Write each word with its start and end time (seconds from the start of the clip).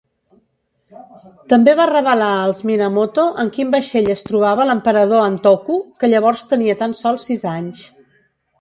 També 1.51 1.75
va 1.79 1.85
revelar 1.91 2.29
als 2.45 2.61
Minamoto 2.69 3.25
en 3.45 3.51
quin 3.59 3.75
vaixell 3.75 4.09
es 4.15 4.25
trobava 4.31 4.67
l'emperador 4.71 5.23
Antoku, 5.29 5.79
que 6.01 6.11
llavors 6.13 6.45
tenia 6.55 6.79
tan 6.81 6.97
sols 7.03 7.29
sis 7.31 7.47
anys. 7.57 7.85